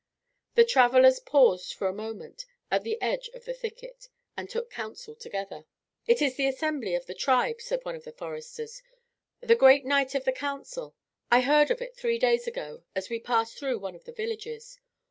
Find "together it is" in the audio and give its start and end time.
5.13-6.37